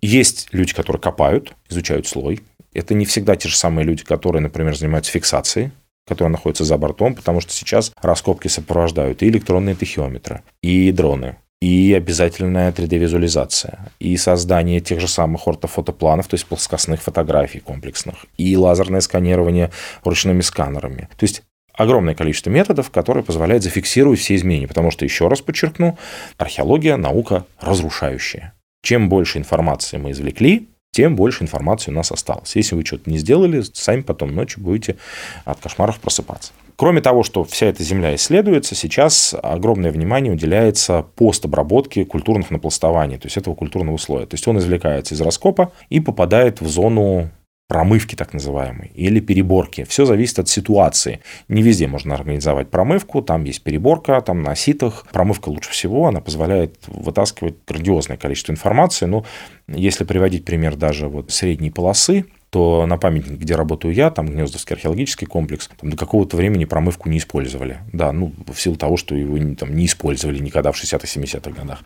Есть 0.00 0.46
люди, 0.52 0.72
которые 0.72 1.02
копают, 1.02 1.52
изучают 1.68 2.06
слой. 2.06 2.42
Это 2.72 2.94
не 2.94 3.06
всегда 3.06 3.34
те 3.34 3.48
же 3.48 3.56
самые 3.56 3.84
люди, 3.84 4.04
которые, 4.04 4.40
например, 4.40 4.76
занимаются 4.76 5.10
фиксацией 5.10 5.72
которые 6.06 6.32
находятся 6.32 6.64
за 6.64 6.76
бортом, 6.76 7.14
потому 7.14 7.40
что 7.40 7.52
сейчас 7.52 7.92
раскопки 8.02 8.48
сопровождают 8.48 9.22
и 9.22 9.28
электронные 9.28 9.76
тахиометры, 9.76 10.42
и 10.60 10.90
дроны, 10.90 11.36
и 11.60 11.94
обязательная 11.94 12.72
3D-визуализация, 12.72 13.92
и 14.00 14.16
создание 14.16 14.80
тех 14.80 14.98
же 14.98 15.06
самых 15.06 15.46
ортофотопланов, 15.46 16.26
то 16.26 16.34
есть 16.34 16.46
плоскостных 16.46 17.00
фотографий 17.00 17.60
комплексных, 17.60 18.26
и 18.38 18.56
лазерное 18.56 19.02
сканирование 19.02 19.70
ручными 20.02 20.40
сканерами. 20.40 21.08
То 21.16 21.24
есть 21.24 21.42
огромное 21.80 22.14
количество 22.14 22.50
методов, 22.50 22.90
которые 22.90 23.24
позволяют 23.24 23.62
зафиксировать 23.62 24.18
все 24.18 24.34
изменения, 24.34 24.68
потому 24.68 24.90
что, 24.90 25.04
еще 25.04 25.28
раз 25.28 25.40
подчеркну, 25.40 25.96
археология– 26.36 26.96
наука 26.98 27.46
разрушающая. 27.60 28.52
Чем 28.82 29.08
больше 29.08 29.38
информации 29.38 29.96
мы 29.96 30.10
извлекли, 30.12 30.68
тем 30.92 31.16
больше 31.16 31.44
информации 31.44 31.90
у 31.90 31.94
нас 31.94 32.10
осталось. 32.12 32.56
Если 32.56 32.74
вы 32.74 32.84
что-то 32.84 33.08
не 33.08 33.18
сделали, 33.18 33.62
сами 33.72 34.00
потом 34.00 34.34
ночью 34.34 34.62
будете 34.62 34.96
от 35.44 35.60
кошмаров 35.60 36.00
просыпаться. 36.00 36.52
Кроме 36.76 37.00
того, 37.00 37.22
что 37.22 37.44
вся 37.44 37.66
эта 37.66 37.82
земля 37.82 38.14
исследуется, 38.14 38.74
сейчас 38.74 39.34
огромное 39.42 39.92
внимание 39.92 40.32
уделяется 40.32 41.04
постобработке 41.14 42.04
культурных 42.04 42.50
напластований, 42.50 43.18
то 43.18 43.26
есть 43.26 43.36
этого 43.36 43.54
культурного 43.54 43.98
слоя. 43.98 44.26
То 44.26 44.34
есть 44.34 44.48
он 44.48 44.58
извлекается 44.58 45.14
из 45.14 45.20
раскопа 45.20 45.72
и 45.90 46.00
попадает 46.00 46.60
в 46.60 46.68
зону 46.68 47.30
промывки 47.70 48.16
так 48.16 48.32
называемой 48.32 48.90
или 48.96 49.20
переборки. 49.20 49.84
Все 49.84 50.04
зависит 50.04 50.40
от 50.40 50.48
ситуации. 50.48 51.20
Не 51.46 51.62
везде 51.62 51.86
можно 51.86 52.16
организовать 52.16 52.68
промывку, 52.68 53.22
там 53.22 53.44
есть 53.44 53.62
переборка, 53.62 54.20
там 54.22 54.42
на 54.42 54.56
ситах. 54.56 55.06
Промывка 55.12 55.50
лучше 55.50 55.70
всего, 55.70 56.08
она 56.08 56.20
позволяет 56.20 56.74
вытаскивать 56.88 57.54
грандиозное 57.68 58.16
количество 58.16 58.50
информации. 58.50 59.06
Но 59.06 59.24
если 59.68 60.02
приводить 60.02 60.44
пример 60.44 60.74
даже 60.74 61.06
вот 61.06 61.30
средней 61.30 61.70
полосы, 61.70 62.24
то 62.50 62.84
на 62.86 62.98
памятнике, 62.98 63.36
где 63.36 63.54
работаю 63.54 63.94
я, 63.94 64.10
там 64.10 64.26
Гнездовский 64.26 64.74
археологический 64.74 65.26
комплекс, 65.26 65.70
там 65.80 65.90
до 65.90 65.96
какого-то 65.96 66.36
времени 66.36 66.64
промывку 66.64 67.08
не 67.08 67.18
использовали. 67.18 67.78
Да, 67.92 68.12
ну, 68.12 68.32
в 68.46 68.60
силу 68.60 68.76
того, 68.76 68.96
что 68.96 69.14
его 69.14 69.38
там, 69.54 69.74
не 69.76 69.86
использовали 69.86 70.38
никогда 70.38 70.72
в 70.72 70.82
60-70-х 70.82 71.50
годах. 71.50 71.82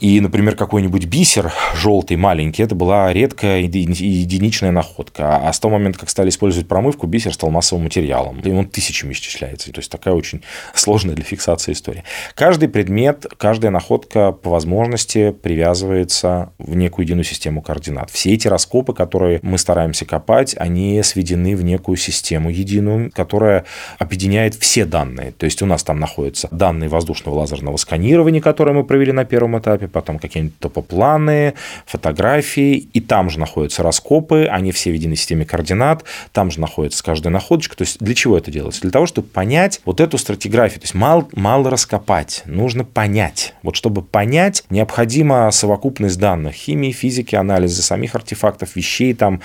И, 0.00 0.18
например, 0.20 0.56
какой-нибудь 0.56 1.04
бисер 1.04 1.52
желтый, 1.74 2.16
маленький, 2.16 2.62
это 2.62 2.74
была 2.74 3.12
редкая 3.12 3.60
единичная 3.60 4.72
находка. 4.72 5.36
А 5.36 5.52
с 5.52 5.60
того 5.60 5.74
момента, 5.74 5.98
как 5.98 6.08
стали 6.08 6.30
использовать 6.30 6.66
промывку, 6.66 7.06
бисер 7.06 7.34
стал 7.34 7.50
массовым 7.50 7.84
материалом. 7.84 8.40
И 8.40 8.50
он 8.50 8.66
тысячами 8.66 9.12
исчисляется. 9.12 9.70
То 9.70 9.80
есть 9.80 9.92
такая 9.92 10.14
очень 10.14 10.42
сложная 10.74 11.14
для 11.14 11.24
фиксации 11.24 11.72
история. 11.72 12.04
Каждый 12.34 12.70
предмет, 12.70 13.26
каждая 13.36 13.70
находка 13.70 14.32
по 14.32 14.48
возможности 14.48 15.32
привязывается 15.32 16.52
в 16.58 16.74
некую 16.74 17.04
единую 17.04 17.24
систему 17.24 17.60
координат. 17.60 18.10
Все 18.10 18.32
эти 18.32 18.48
раскопы, 18.48 18.94
которые 18.94 19.40
мы 19.42 19.58
стараемся 19.58 19.99
копать, 20.04 20.54
они 20.58 21.02
сведены 21.02 21.56
в 21.56 21.64
некую 21.64 21.96
систему 21.96 22.50
единую, 22.50 23.10
которая 23.12 23.64
объединяет 23.98 24.54
все 24.54 24.84
данные. 24.84 25.32
То 25.32 25.44
есть 25.44 25.62
у 25.62 25.66
нас 25.66 25.82
там 25.82 25.98
находятся 25.98 26.48
данные 26.50 26.88
воздушного 26.88 27.36
лазерного 27.36 27.76
сканирования, 27.76 28.40
которые 28.40 28.74
мы 28.74 28.84
провели 28.84 29.12
на 29.12 29.24
первом 29.24 29.58
этапе, 29.58 29.88
потом 29.88 30.18
какие-нибудь 30.18 30.58
топопланы, 30.58 31.54
фотографии, 31.86 32.76
и 32.92 33.00
там 33.00 33.30
же 33.30 33.38
находятся 33.38 33.82
раскопы, 33.82 34.46
они 34.50 34.72
все 34.72 34.90
в 34.90 34.94
единой 34.94 35.16
системе 35.16 35.44
координат, 35.44 36.04
там 36.32 36.50
же 36.50 36.60
находится 36.60 37.02
каждая 37.02 37.32
находочка. 37.32 37.76
То 37.76 37.82
есть 37.82 37.98
для 38.00 38.14
чего 38.14 38.36
это 38.38 38.50
делается? 38.50 38.82
Для 38.82 38.90
того, 38.90 39.06
чтобы 39.06 39.28
понять 39.28 39.80
вот 39.84 40.00
эту 40.00 40.18
стратиграфию. 40.18 40.80
То 40.80 40.84
есть 40.84 40.94
мало, 40.94 41.28
мало 41.32 41.70
раскопать, 41.70 42.42
нужно 42.46 42.84
понять. 42.84 43.54
Вот 43.62 43.76
чтобы 43.76 44.02
понять, 44.02 44.64
необходима 44.70 45.50
совокупность 45.50 46.18
данных 46.18 46.54
химии, 46.54 46.92
физики, 46.92 47.34
анализа 47.34 47.82
самих 47.82 48.14
артефактов, 48.14 48.76
вещей, 48.76 49.14
там, 49.14 49.40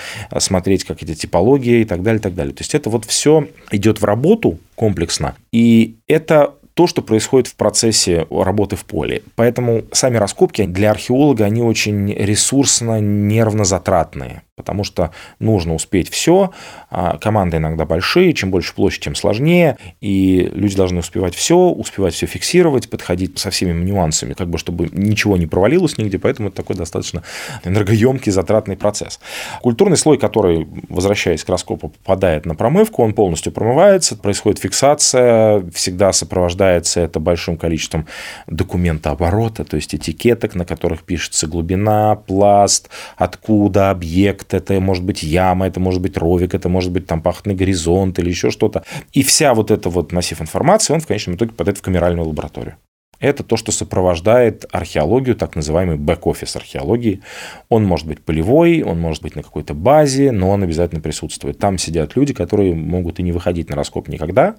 смотреть 0.46 0.84
как 0.84 1.04
эти 1.04 1.16
типологии 1.16 1.82
и 1.82 1.86
так 1.86 2.02
далее, 2.02 2.20
и 2.20 2.22
так 2.22 2.36
далее. 2.36 2.54
То 2.54 2.62
есть 2.62 2.76
это 2.76 2.90
вот 2.90 3.06
все 3.06 3.48
идет 3.72 4.02
в 4.02 4.06
работу 4.06 4.60
комплексно, 4.76 5.36
и 5.52 5.96
это 6.08 6.54
то, 6.76 6.88
что 6.88 7.02
происходит 7.02 7.48
в 7.48 7.56
процессе 7.56 8.28
работы 8.30 8.76
в 8.76 8.84
поле. 8.84 9.24
Поэтому 9.36 9.86
сами 9.94 10.18
раскопки 10.18 10.66
для 10.66 10.92
археолога, 10.92 11.46
они 11.46 11.62
очень 11.62 12.14
ресурсно, 12.14 13.00
нервно 13.00 13.64
затратные 13.64 14.44
потому 14.56 14.86
что 14.86 15.12
нужно 15.40 15.76
успеть 15.76 16.10
все. 16.10 16.52
А 16.90 17.18
команды 17.18 17.58
иногда 17.58 17.86
большие, 17.86 18.34
чем 18.34 18.52
больше 18.52 18.74
площадь, 18.74 19.04
тем 19.04 19.16
сложнее, 19.16 19.78
и 20.00 20.50
люди 20.54 20.78
должны 20.78 21.00
успевать 21.00 21.36
все, 21.36 21.58
успевать 21.58 22.14
все 22.14 22.26
фиксировать, 22.26 22.90
подходить 22.90 23.38
со 23.38 23.50
всеми 23.50 23.74
нюансами, 23.84 24.34
как 24.34 24.50
бы 24.50 24.58
чтобы 24.58 24.90
ничего 24.94 25.36
не 25.36 25.46
провалилось 25.46 25.98
нигде, 25.98 26.20
поэтому 26.20 26.48
это 26.48 26.58
такой 26.58 26.78
достаточно 26.78 27.24
энергоемкий, 27.66 28.32
затратный 28.32 28.78
процесс. 28.78 29.20
Культурный 29.62 29.98
слой, 29.98 30.18
который, 30.18 30.68
возвращаясь 30.88 31.44
к 31.44 31.50
раскопу, 31.50 31.90
попадает 31.90 32.46
на 32.46 32.56
промывку, 32.56 33.04
он 33.04 33.14
полностью 33.14 33.52
промывается, 33.52 34.16
происходит 34.16 34.60
фиксация, 34.60 35.70
всегда 35.74 36.14
сопровождается 36.14 37.02
это 37.02 37.20
большим 37.20 37.58
количеством 37.58 38.08
документа 38.48 39.12
оборота, 39.12 39.66
то 39.66 39.76
есть 39.76 39.94
этикеток, 39.94 40.56
на 40.56 40.64
которых 40.64 41.04
пишется 41.04 41.46
глубина, 41.48 42.16
пласт, 42.16 42.90
откуда 43.18 43.90
объект, 43.90 44.45
объект, 44.46 44.54
это 44.54 44.80
может 44.80 45.04
быть 45.04 45.24
яма, 45.24 45.68
это 45.68 45.80
может 45.80 46.02
быть 46.02 46.18
ровик, 46.18 46.54
это 46.54 46.70
может 46.70 46.92
быть 46.92 47.08
там 47.08 47.22
пахотный 47.22 47.56
горизонт 47.56 48.20
или 48.20 48.30
еще 48.30 48.52
что-то. 48.52 48.84
И 49.14 49.24
вся 49.24 49.54
вот 49.54 49.72
эта 49.72 49.90
вот 49.90 50.12
массив 50.12 50.42
информации, 50.42 50.94
он 50.94 51.00
в 51.00 51.08
конечном 51.08 51.36
итоге 51.36 51.52
попадает 51.52 51.78
в 51.78 51.82
камеральную 51.82 52.28
лабораторию. 52.28 52.76
Это 53.22 53.44
то, 53.44 53.56
что 53.56 53.72
сопровождает 53.72 54.66
археологию, 54.72 55.36
так 55.36 55.56
называемый 55.56 55.96
бэк-офис 55.96 56.58
археологии. 56.58 57.22
Он 57.70 57.86
может 57.86 58.06
быть 58.06 58.20
полевой, 58.20 58.84
он 58.84 59.00
может 59.00 59.24
быть 59.24 59.38
на 59.38 59.42
какой-то 59.42 59.74
базе, 59.74 60.34
но 60.34 60.50
он 60.50 60.64
обязательно 60.64 61.02
присутствует. 61.02 61.58
Там 61.58 61.78
сидят 61.78 62.18
люди, 62.18 62.34
которые 62.34 62.76
могут 62.76 63.20
и 63.20 63.24
не 63.24 63.32
выходить 63.32 63.70
на 63.70 63.76
раскоп 63.78 64.10
никогда, 64.10 64.56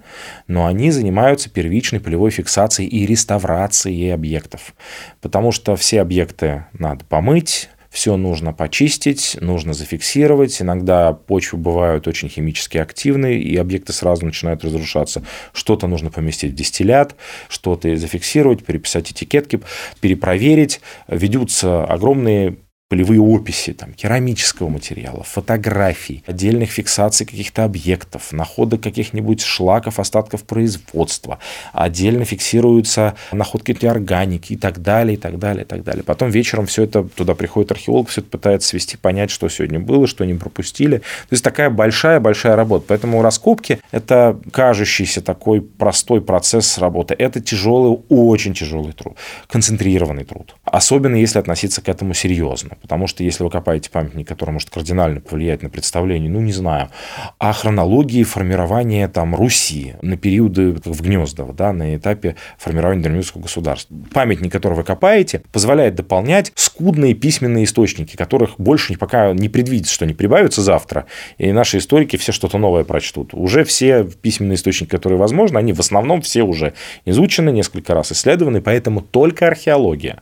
но 0.47 0.65
они 0.65 0.89
занимаются 0.89 1.51
первичной 1.51 1.99
полевой 1.99 2.31
фиксацией 2.31 2.89
и 2.89 3.05
реставрацией 3.05 4.11
объектов. 4.11 4.73
Потому 5.21 5.51
что 5.51 5.75
все 5.75 6.01
объекты 6.01 6.65
надо 6.73 7.05
помыть, 7.05 7.69
все 7.97 8.15
нужно 8.15 8.53
почистить, 8.53 9.37
нужно 9.41 9.73
зафиксировать. 9.73 10.61
Иногда 10.61 11.13
почвы 11.13 11.57
бывают 11.57 12.07
очень 12.07 12.29
химически 12.29 12.77
активные, 12.77 13.41
и 13.41 13.57
объекты 13.57 13.91
сразу 13.91 14.23
начинают 14.23 14.63
разрушаться. 14.63 15.23
Что-то 15.51 15.87
нужно 15.87 16.11
поместить 16.11 16.51
в 16.51 16.55
дистиллят, 16.55 17.15
что-то 17.49 17.95
зафиксировать, 17.97 18.63
переписать 18.63 19.09
этикетки, 19.09 19.61
перепроверить. 19.99 20.79
Ведутся 21.07 21.85
огромные 21.85 22.57
полевые 22.89 23.19
описи 23.19 23.73
там, 23.73 23.93
керамического 23.93 24.69
материала, 24.69 25.23
фотографий, 25.23 26.23
отдельных 26.25 26.71
фиксаций 26.71 27.25
каких-то 27.25 27.65
объектов, 27.65 28.31
находок 28.31 28.81
каких-нибудь 28.81 29.41
шлаков, 29.41 29.99
остатков 29.99 30.43
производства, 30.43 31.39
отдельно 31.73 32.23
фиксируются 32.23 33.15
находки 33.33 33.73
для 33.73 33.91
органики 33.91 34.53
и 34.53 34.55
так 34.55 34.81
далее, 34.81 35.15
и 35.15 35.19
так 35.19 35.37
далее, 35.37 35.63
и 35.63 35.67
так 35.67 35.83
далее. 35.83 36.03
Потом 36.03 36.29
вечером 36.29 36.65
все 36.65 36.83
это, 36.83 37.03
туда 37.03 37.35
приходит 37.35 37.71
археолог, 37.71 38.07
все 38.07 38.21
это 38.21 38.29
пытается 38.29 38.69
свести, 38.69 38.95
понять, 38.95 39.31
что 39.31 39.49
сегодня 39.49 39.81
было, 39.81 40.07
что 40.07 40.23
не 40.23 40.35
пропустили. 40.35 40.97
То 40.99 41.31
есть 41.31 41.43
такая 41.43 41.69
большая-большая 41.69 42.55
работа. 42.55 42.85
Поэтому 42.87 43.21
раскопки– 43.21 43.79
это 43.91 44.39
кажущийся 44.51 45.21
такой 45.21 45.61
простой 45.61 46.21
процесс 46.21 46.77
работы. 46.77 47.15
Это 47.19 47.41
тяжелый, 47.41 47.99
очень 48.07 48.53
тяжелый 48.53 48.93
труд, 48.93 49.17
концентрированный 49.49 50.23
труд. 50.23 50.55
Особенно 50.63 51.17
если 51.17 51.39
относиться 51.39 51.81
к 51.81 51.89
этому 51.89 52.13
серьезно. 52.13 52.76
Потому 52.81 53.07
что 53.07 53.23
если 53.23 53.43
вы 53.43 53.49
копаете 53.49 53.89
памятник, 53.89 54.27
который 54.27 54.51
может 54.51 54.69
кардинально 54.69 55.21
повлиять 55.21 55.63
на 55.63 55.69
представление, 55.69 56.29
ну, 56.29 56.41
не 56.41 56.51
знаю, 56.51 56.89
о 57.37 57.53
хронологии 57.53 58.23
формирования 58.23 59.07
там 59.07 59.35
Руси 59.35 59.95
на 60.01 60.17
периоды 60.17 60.71
в 60.83 61.01
Гнездово, 61.01 61.53
да, 61.53 61.73
на 61.73 61.95
этапе 61.95 62.35
формирования 62.57 63.03
древнерусского 63.03 63.41
государства. 63.41 63.95
Памятник, 64.13 64.51
который 64.51 64.73
вы 64.73 64.83
копаете, 64.83 65.41
позволяет 65.51 65.95
дополнять 65.95 66.51
скудные 66.55 67.13
письменные 67.13 67.65
источники, 67.65 68.15
которых 68.15 68.55
больше 68.57 68.97
пока 68.97 69.33
не 69.33 69.49
предвидится, 69.49 69.93
что 69.93 70.05
они 70.05 70.13
прибавятся 70.13 70.61
завтра, 70.61 71.05
и 71.37 71.51
наши 71.51 71.77
историки 71.77 72.17
все 72.17 72.31
что-то 72.31 72.57
новое 72.57 72.83
прочтут. 72.83 73.33
Уже 73.33 73.63
все 73.63 74.03
письменные 74.03 74.55
источники, 74.55 74.89
которые 74.89 75.19
возможны, 75.19 75.57
они 75.57 75.73
в 75.73 75.79
основном 75.79 76.21
все 76.21 76.43
уже 76.43 76.73
изучены, 77.05 77.49
несколько 77.49 77.93
раз 77.93 78.11
исследованы, 78.11 78.61
поэтому 78.61 79.01
только 79.01 79.47
археология 79.47 80.21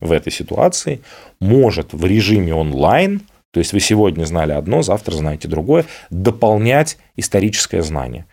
в 0.00 0.12
этой 0.12 0.32
ситуации 0.32 1.00
может 1.40 1.92
в 1.92 2.04
режиме 2.04 2.54
онлайн, 2.54 3.22
то 3.50 3.60
есть 3.60 3.72
вы 3.72 3.80
сегодня 3.80 4.24
знали 4.24 4.52
одно, 4.52 4.82
завтра 4.82 5.14
знаете 5.14 5.48
другое, 5.48 5.86
дополнять 6.10 6.98
историческое 7.16 7.82
знание. 7.82 8.26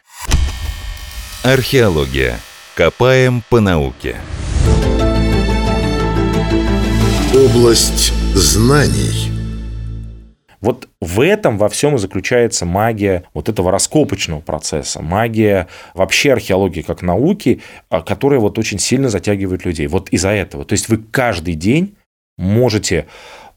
Археология. 1.43 2.39
Копаем 2.75 3.43
по 3.49 3.59
науке. 3.59 4.17
Область 7.33 8.13
знаний. 8.33 9.34
Вот 10.61 10.87
в 11.01 11.21
этом 11.21 11.57
во 11.57 11.69
всем 11.69 11.95
и 11.95 11.97
заключается 11.97 12.65
магия 12.65 13.23
вот 13.33 13.49
этого 13.49 13.71
раскопочного 13.71 14.41
процесса, 14.41 15.01
магия 15.01 15.67
вообще 15.93 16.33
археологии 16.33 16.81
как 16.81 17.01
науки, 17.01 17.61
а, 17.89 18.01
которая 18.01 18.39
вот 18.39 18.57
очень 18.57 18.79
сильно 18.79 19.09
затягивает 19.09 19.65
людей. 19.65 19.87
Вот 19.87 20.09
из-за 20.09 20.29
этого. 20.29 20.65
То 20.65 20.73
есть 20.73 20.89
вы 20.89 20.97
каждый 20.97 21.55
день 21.55 21.95
можете 22.37 23.05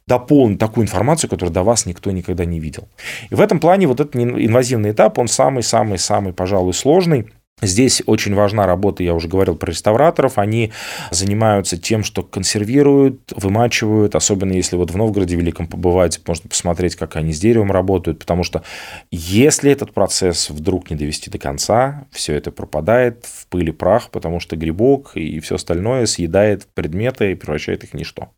дополнить 0.07 0.59
такую 0.59 0.85
информацию, 0.85 1.29
которую 1.29 1.53
до 1.53 1.63
вас 1.63 1.85
никто 1.85 2.11
никогда 2.11 2.45
не 2.47 2.61
видел. 2.61 2.89
И 3.29 3.35
в 3.35 3.41
этом 3.41 3.61
плане 3.61 3.87
вот 3.87 4.01
этот 4.01 4.17
инвазивный 4.17 4.93
этап, 4.93 5.19
он 5.19 5.29
самый-самый-самый, 5.29 6.33
пожалуй, 6.33 6.73
сложный. 6.73 7.29
Здесь 7.61 8.03
очень 8.07 8.35
важна 8.35 8.67
работа, 8.67 9.03
я 9.03 9.15
уже 9.15 9.27
говорил 9.27 9.57
про 9.57 9.71
реставраторов, 9.71 10.39
они 10.39 10.73
занимаются 11.11 11.77
тем, 11.77 12.05
что 12.05 12.23
консервируют, 12.23 13.33
вымачивают, 13.35 14.15
особенно 14.15 14.53
если 14.53 14.77
вот 14.77 14.93
в 14.93 14.97
Новгороде 14.97 15.37
Великом 15.37 15.67
побывать, 15.67 16.21
можно 16.27 16.49
посмотреть, 16.49 16.95
как 16.95 17.17
они 17.17 17.33
с 17.33 17.41
деревом 17.41 17.73
работают, 17.73 18.21
потому 18.21 18.45
что 18.45 18.63
если 19.11 19.73
этот 19.73 19.93
процесс 19.93 20.51
вдруг 20.51 20.91
не 20.91 20.97
довести 20.97 21.31
до 21.31 21.39
конца, 21.39 22.07
все 22.13 22.35
это 22.35 22.53
пропадает 22.53 23.27
в 23.27 23.49
пыль 23.49 23.71
и 23.71 23.73
прах, 23.73 24.11
потому 24.11 24.39
что 24.39 24.57
грибок 24.57 25.13
и 25.17 25.41
все 25.41 25.57
остальное 25.57 26.07
съедает 26.07 26.67
предметы 26.75 27.33
и 27.33 27.35
превращает 27.35 27.83
их 27.83 27.91
в 27.91 27.95
ничто. 27.95 28.29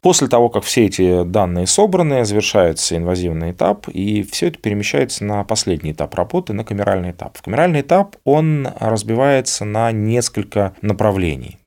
После 0.00 0.28
того, 0.28 0.48
как 0.48 0.64
все 0.64 0.86
эти 0.86 1.24
данные 1.24 1.66
собраны, 1.66 2.24
завершается 2.24 2.96
инвазивный 2.96 3.50
этап, 3.50 3.86
и 3.88 4.22
все 4.22 4.48
это 4.48 4.58
перемещается 4.58 5.24
на 5.24 5.44
последний 5.44 5.92
этап 5.92 6.14
работы, 6.14 6.54
на 6.54 6.64
камеральный 6.64 7.10
этап. 7.10 7.36
В 7.36 7.42
камеральный 7.42 7.82
этап 7.82 8.16
он 8.24 8.49
разбивается 8.78 9.64
на 9.64 9.92
несколько 9.92 10.74
направлений. 10.82 11.58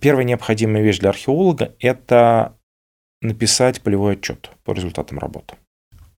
Первая 0.00 0.24
необходимая 0.24 0.82
вещь 0.82 0.98
для 0.98 1.10
археолога– 1.10 1.74
это 1.80 2.56
написать 3.22 3.82
полевой 3.82 4.14
отчет 4.14 4.50
по 4.64 4.72
результатам 4.72 5.18
работы. 5.18 5.56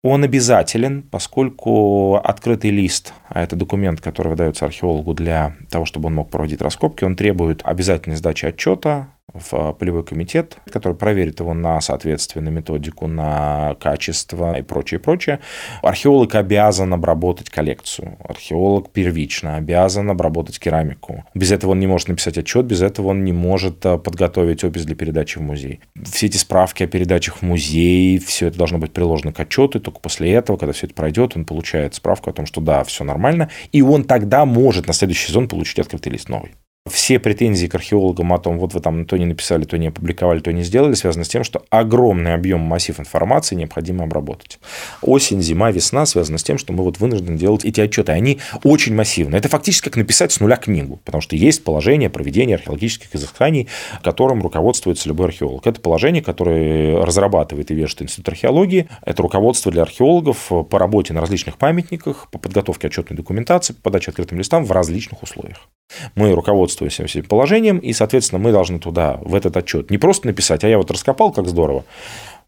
Он 0.03 0.23
обязателен, 0.23 1.03
поскольку 1.03 2.17
открытый 2.17 2.71
лист, 2.71 3.13
а 3.29 3.43
это 3.43 3.57
документ, 3.57 4.01
который 4.01 4.29
выдается 4.29 4.65
археологу 4.65 5.13
для 5.13 5.57
того, 5.71 5.85
чтобы 5.85 6.07
он 6.07 6.15
мог 6.15 6.31
проводить 6.31 6.63
раскопки, 6.63 7.05
он 7.05 7.17
требует 7.17 7.63
обязательной 7.65 8.17
сдачи 8.17 8.47
отчета 8.47 9.09
в 9.35 9.73
полевой 9.75 10.05
комитет, 10.05 10.57
который 10.71 10.95
проверит 10.95 11.41
его 11.41 11.55
на 11.55 11.81
соответствие, 11.81 12.43
на 12.43 12.49
методику, 12.49 13.07
на 13.07 13.77
качество 13.81 14.59
и 14.59 14.63
прочее, 14.63 15.01
прочее. 15.01 15.41
Археолог 15.83 16.35
обязан 16.35 16.93
обработать 16.95 17.51
коллекцию. 17.51 18.17
Археолог 18.25 18.91
первично 18.91 19.57
обязан 19.57 20.11
обработать 20.11 20.59
керамику. 20.59 21.25
Без 21.35 21.53
этого 21.53 21.73
он 21.73 21.81
не 21.81 21.87
может 21.87 22.09
написать 22.09 22.39
отчет, 22.39 22.67
без 22.67 22.83
этого 22.83 23.09
он 23.09 23.25
не 23.25 23.33
может 23.33 23.85
э, 23.85 23.99
подготовить 23.99 24.65
опись 24.65 24.85
для 24.85 24.97
передачи 24.97 25.39
в 25.39 25.43
музей. 25.43 25.81
Все 26.05 26.27
эти 26.27 26.39
справки 26.39 26.83
о 26.83 26.87
передачах 26.87 27.39
в 27.39 27.43
музей, 27.43 28.19
все 28.19 28.47
это 28.47 28.59
должно 28.59 28.79
быть 28.79 28.93
приложено 28.93 29.33
к 29.33 29.41
отчету, 29.41 29.79
и 29.79 29.81
только 29.81 30.01
после 30.01 30.33
этого, 30.33 30.57
когда 30.57 30.73
все 30.73 30.87
это 30.87 30.95
пройдет, 30.95 31.37
он 31.37 31.45
получает 31.45 31.95
справку 31.95 32.31
о 32.31 32.33
том, 32.33 32.47
что 32.47 32.61
да, 32.61 32.83
все 32.85 33.05
нормально, 33.05 33.51
и 33.73 33.83
он 33.83 34.05
тогда 34.05 34.45
может 34.45 34.87
на 34.87 34.93
следующий 34.93 35.29
сезон 35.29 35.49
получить 35.49 35.79
открытый 35.79 36.13
лист 36.13 36.29
новый. 36.29 36.53
Все 36.89 37.19
претензии 37.19 37.67
к 37.67 37.75
археологам 37.75 38.33
о 38.33 38.39
том, 38.39 38.59
вот 38.59 38.75
вы 38.75 38.81
там 38.81 39.05
то 39.05 39.17
не 39.17 39.27
написали, 39.27 39.65
то 39.65 39.79
не 39.79 39.89
опубликовали, 39.89 40.41
то 40.41 40.53
не 40.53 40.63
сделали, 40.63 40.95
связаны 40.95 41.25
с 41.25 41.29
тем, 41.29 41.45
что 41.45 41.65
огромный 41.71 42.35
объем, 42.35 42.61
массив 42.61 42.99
информации 42.99 43.55
необходимо 43.55 44.05
обработать. 44.05 44.59
Осень, 45.03 45.43
зима, 45.43 45.71
весна 45.71 46.07
связаны 46.07 46.39
с 46.39 46.43
тем, 46.43 46.59
что 46.59 46.73
мы 46.73 46.85
вот 46.85 46.99
вынуждены 46.99 47.37
делать 47.37 47.65
эти 47.65 47.81
отчеты. 47.81 48.13
Они 48.13 48.39
очень 48.65 48.95
массивны. 48.95 49.37
Это 49.37 49.49
фактически 49.49 49.85
как 49.89 49.97
написать 49.97 50.33
с 50.33 50.41
нуля 50.41 50.57
книгу, 50.57 51.01
потому 51.05 51.21
что 51.21 51.37
есть 51.37 51.65
положение 51.65 52.11
проведения 52.11 52.55
археологических 52.55 53.15
изысканий, 53.15 53.69
которым 54.03 54.43
руководствуется 54.43 55.09
любой 55.09 55.27
археолог. 55.27 55.67
Это 55.67 55.81
положение, 55.81 56.23
которое 56.23 57.05
разрабатывает 57.05 57.71
и 57.71 57.75
вешает 57.75 58.03
Институт 58.03 58.29
археологии. 58.29 58.89
Это 59.05 59.23
руководство 59.23 59.71
для 59.73 59.83
археологов 59.83 60.51
по 60.71 60.79
работе 60.79 61.13
на 61.13 61.21
различных 61.21 61.59
памятниках, 61.59 62.29
по 62.31 62.39
подготовке 62.39 62.89
отчетной 62.89 63.17
документации, 63.17 63.73
по 63.73 63.83
подаче 63.83 64.11
открытым 64.11 64.39
листам 64.39 64.65
в 64.65 64.73
различных 64.73 65.23
условиях. 65.23 65.69
Мы 66.15 66.33
руководствуемся 66.33 66.78
этим 66.87 67.25
положением, 67.25 67.79
и, 67.79 67.93
соответственно, 67.93 68.39
мы 68.39 68.53
должны 68.53 68.79
туда, 68.79 69.19
в 69.23 69.35
этот 69.35 69.57
отчет, 69.57 69.91
не 69.91 69.99
просто 69.99 70.27
написать, 70.27 70.65
а 70.65 70.69
я 70.69 70.79
вот 70.79 70.91
раскопал, 70.91 71.33
как 71.33 71.47
здорово, 71.49 71.85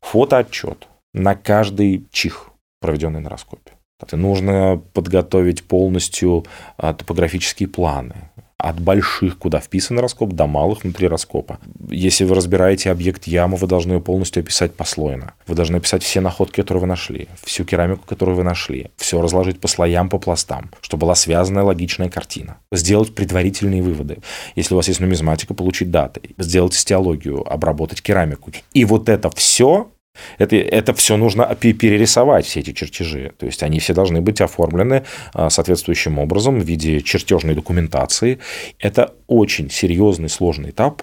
фотоотчет 0.01 0.89
на 1.13 1.35
каждый 1.35 2.07
чих, 2.11 2.51
проведенный 2.81 3.21
на 3.21 3.31
раскопе. 3.31 3.73
Нужно 4.13 4.83
подготовить 4.95 5.65
полностью 5.65 6.47
а, 6.79 6.95
топографические 6.95 7.69
планы, 7.69 8.31
от 8.61 8.81
больших, 8.81 9.39
куда 9.39 9.61
вписан 9.61 9.99
раскоп, 9.99 10.33
до 10.33 10.47
малых 10.47 10.85
внутри 10.85 11.09
раскопа. 11.09 11.59
Если 11.91 12.25
вы 12.25 12.35
разбираете 12.35 12.91
объект 12.91 13.27
ямы, 13.27 13.57
вы 13.57 13.67
должны 13.67 13.95
ее 13.95 14.01
полностью 14.01 14.43
описать 14.43 14.75
послойно. 14.75 15.35
Вы 15.47 15.55
должны 15.55 15.77
описать 15.77 16.03
все 16.03 16.21
находки, 16.21 16.61
которые 16.61 16.83
вы 16.83 16.87
нашли, 16.87 17.29
всю 17.43 17.65
керамику, 17.65 18.07
которую 18.07 18.37
вы 18.37 18.45
нашли, 18.45 18.91
все 18.97 19.21
разложить 19.21 19.61
по 19.61 19.69
слоям, 19.69 20.09
по 20.09 20.19
пластам, 20.19 20.71
чтобы 20.81 21.03
была 21.03 21.15
связанная 21.15 21.63
логичная 21.63 22.11
картина. 22.11 22.59
Сделать 22.73 23.15
предварительные 23.15 23.83
выводы. 23.83 24.19
Если 24.57 24.75
у 24.75 24.77
вас 24.77 24.89
есть 24.89 25.01
нумизматика, 25.01 25.55
получить 25.55 25.91
даты. 25.91 26.21
Сделать 26.39 26.75
стеологию, 26.75 27.51
обработать 27.51 28.03
керамику. 28.03 28.53
И 28.73 28.85
вот 28.85 29.09
это 29.09 29.31
все 29.31 29.91
это, 30.39 30.57
это 30.57 30.95
все 30.95 31.17
нужно 31.17 31.45
перерисовать, 31.55 32.47
все 32.47 32.61
эти 32.61 32.73
чертежи. 32.73 33.33
То 33.39 33.47
есть 33.47 33.63
они 33.63 33.79
все 33.79 33.95
должны 33.95 34.21
быть 34.21 34.41
оформлены 34.41 35.05
а, 35.33 35.51
соответствующим 35.51 36.19
образом 36.19 36.59
в 36.59 36.65
виде 36.65 37.01
чертежной 37.01 37.55
документации. 37.55 38.39
Это 38.79 39.15
очень 39.27 39.71
серьезный, 39.71 40.29
сложный 40.29 40.71
этап. 40.71 41.03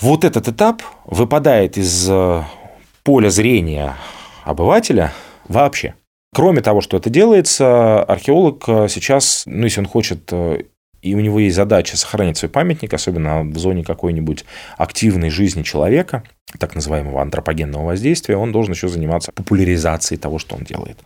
Вот 0.00 0.24
этот 0.24 0.48
этап 0.48 0.82
выпадает 1.04 1.76
из 1.76 2.08
а, 2.08 2.44
поля 3.02 3.30
зрения 3.30 3.96
обывателя 4.44 5.12
вообще. 5.48 5.94
Кроме 6.34 6.60
того, 6.60 6.80
что 6.80 6.96
это 6.96 7.08
делается, 7.08 8.02
археолог 8.02 8.64
а, 8.68 8.88
сейчас, 8.88 9.42
ну, 9.46 9.64
если 9.64 9.80
он 9.80 9.86
хочет 9.86 10.32
и 11.02 11.14
у 11.14 11.20
него 11.20 11.38
есть 11.38 11.54
задача 11.54 11.96
сохранить 11.96 12.36
свой 12.36 12.50
памятник, 12.50 12.92
особенно 12.92 13.44
в 13.44 13.56
зоне 13.58 13.84
какой-нибудь 13.84 14.44
активной 14.76 15.30
жизни 15.30 15.62
человека, 15.62 16.24
так 16.56 16.74
называемого 16.74 17.20
антропогенного 17.20 17.84
воздействия, 17.84 18.36
он 18.36 18.52
должен 18.52 18.74
еще 18.74 18.88
заниматься 18.88 19.32
популяризацией 19.32 20.18
того, 20.18 20.38
что 20.38 20.56
он 20.56 20.62
делает. 20.62 20.98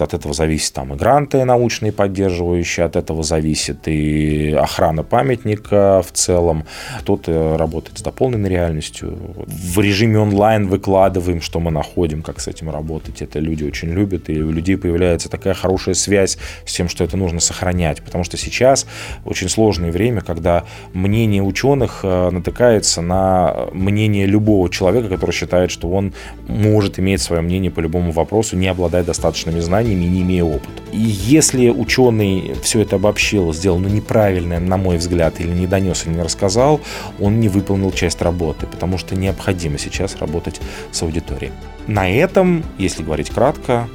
От 0.00 0.12
этого 0.12 0.34
зависит 0.34 0.72
там 0.72 0.92
и 0.92 0.96
гранты 0.96 1.44
научные 1.44 1.92
поддерживающие, 1.92 2.84
от 2.84 2.96
этого 2.96 3.22
зависит 3.22 3.86
и 3.86 4.52
охрана 4.52 5.04
памятника 5.04 6.02
в 6.02 6.10
целом. 6.12 6.64
Кто-то 7.00 7.56
работает 7.56 7.98
с 7.98 8.02
дополненной 8.02 8.48
реальностью. 8.48 9.16
В 9.46 9.78
режиме 9.80 10.18
онлайн 10.18 10.66
выкладываем, 10.66 11.40
что 11.40 11.60
мы 11.60 11.70
находим, 11.70 12.22
как 12.22 12.40
с 12.40 12.48
этим 12.48 12.70
работать. 12.70 13.22
Это 13.22 13.38
люди 13.38 13.62
очень 13.62 13.90
любят, 13.90 14.28
и 14.30 14.42
у 14.42 14.50
людей 14.50 14.76
появляется 14.76 15.28
такая 15.28 15.54
хорошая 15.54 15.94
связь 15.94 16.38
с 16.66 16.72
тем, 16.72 16.88
что 16.88 17.04
это 17.04 17.16
нужно 17.16 17.38
сохранять. 17.38 18.02
Потому 18.02 18.24
что 18.24 18.36
сейчас 18.36 18.86
очень 19.24 19.48
сложное 19.48 19.92
время, 19.92 20.22
когда 20.22 20.64
мнение 20.92 21.42
ученых 21.42 22.00
э, 22.02 22.30
натыкается 22.30 23.00
на 23.00 23.68
мнение 23.72 24.26
любого 24.26 24.68
человека, 24.68 25.08
который 25.08 25.32
считает, 25.32 25.70
что 25.70 25.88
он 25.88 26.14
может 26.48 26.98
иметь 26.98 27.22
свое 27.22 27.42
мнение 27.42 27.70
по 27.70 27.80
любому 27.80 28.10
вопросу, 28.10 28.56
не 28.56 28.66
обладая 28.66 29.04
достаточными 29.04 29.60
знаниями 29.60 29.83
знаниями, 29.84 30.04
не 30.04 30.22
имея 30.22 30.44
опыта. 30.44 30.82
И 30.92 30.98
если 30.98 31.68
ученый 31.68 32.54
все 32.62 32.80
это 32.80 32.96
обобщил, 32.96 33.52
сделал 33.52 33.78
ну, 33.78 33.88
неправильно, 33.88 34.60
на 34.60 34.76
мой 34.76 34.96
взгляд, 34.96 35.40
или 35.40 35.50
не 35.50 35.66
донес, 35.66 36.06
или 36.06 36.14
не 36.14 36.22
рассказал, 36.22 36.80
он 37.20 37.40
не 37.40 37.48
выполнил 37.48 37.92
часть 37.92 38.22
работы, 38.22 38.66
потому 38.66 38.98
что 38.98 39.14
необходимо 39.16 39.78
сейчас 39.78 40.16
работать 40.16 40.60
с 40.92 41.02
аудиторией. 41.02 41.52
На 41.86 42.10
этом, 42.10 42.64
если 42.78 43.02
говорить 43.02 43.30
кратко, 43.30 43.88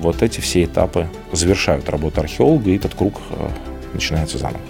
вот 0.00 0.22
эти 0.22 0.40
все 0.40 0.64
этапы 0.64 1.08
завершают 1.32 1.88
работу 1.88 2.20
археолога, 2.20 2.70
и 2.70 2.76
этот 2.76 2.94
круг 2.94 3.20
э, 3.30 3.48
начинается 3.94 4.38
заново. 4.38 4.60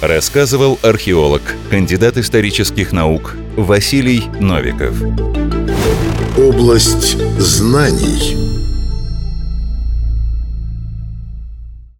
Рассказывал 0.00 0.78
археолог, 0.82 1.42
кандидат 1.70 2.16
исторических 2.16 2.92
наук 2.92 3.34
Василий 3.56 4.22
Новиков. 4.40 5.02
Область 6.38 7.18
знаний. 7.40 8.57